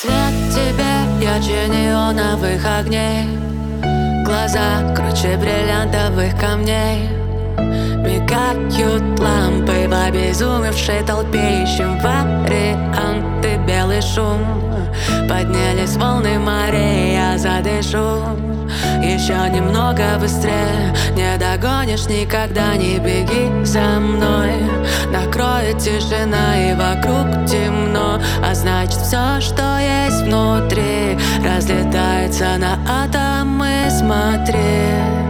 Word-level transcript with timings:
Свет 0.00 0.12
тебе 0.52 1.26
ярче 1.26 1.66
неоновых 1.66 2.64
огней. 2.64 3.26
Глаза 4.24 4.94
круче 4.94 5.36
бриллиантовых 5.36 6.38
камней. 6.38 7.08
Мигают 8.06 9.18
лампы 9.18 9.88
в 9.88 10.06
обезумевшей 10.06 11.02
толпе. 11.04 11.64
Ищем 11.64 11.98
варианты, 11.98 13.58
белый 13.66 14.00
шум. 14.00 14.38
Поднялись 15.28 15.96
волны 15.96 16.38
морей, 16.38 17.14
я 17.14 17.36
задышу. 17.36 18.22
Еще 19.02 19.34
немного 19.50 20.16
быстрее. 20.20 20.94
Не 21.16 21.36
догонишь 21.38 22.06
никогда, 22.06 22.76
не 22.76 22.98
беги 22.98 23.64
за 23.64 23.98
мной. 23.98 24.52
Накроет 25.10 25.78
тишина 25.78 26.70
и 26.70 26.74
вокруг 26.74 27.27
Разлетается 31.68 32.56
на 32.56 32.78
атомы, 32.88 33.90
смотри 33.90 35.27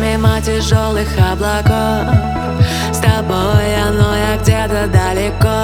мимо 0.00 0.40
тяжелых 0.40 1.08
облаков. 1.18 2.14
С 2.92 2.98
тобой, 2.98 3.68
но 3.98 4.14
я 4.16 4.36
где-то 4.40 4.86
далеко 4.88 5.59